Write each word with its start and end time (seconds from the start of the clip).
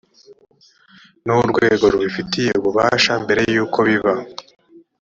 n 1.25 1.27
urwego 1.41 1.85
rubifitiye 1.93 2.51
ububasha 2.59 3.11
mbere 3.23 3.41
y 3.53 3.57
uko 3.65 3.77
biba 3.87 4.13